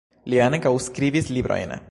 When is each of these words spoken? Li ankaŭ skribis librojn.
Li 0.33 0.39
ankaŭ 0.45 0.71
skribis 0.87 1.33
librojn. 1.39 1.79